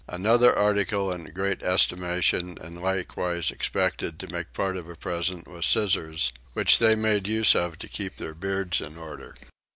[0.07, 5.67] Another article in great estimation and likewise expected to make part of a present was
[5.67, 9.35] scissors, which they made use of to keep their beards in order.